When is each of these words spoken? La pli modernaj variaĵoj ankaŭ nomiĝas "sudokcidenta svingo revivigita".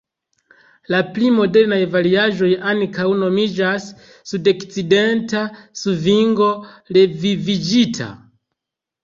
La 0.93 1.01
pli 1.17 1.27
modernaj 1.39 1.77
variaĵoj 1.95 2.49
ankaŭ 2.71 3.05
nomiĝas 3.25 3.85
"sudokcidenta 4.31 5.43
svingo 5.83 6.49
revivigita". 6.99 8.11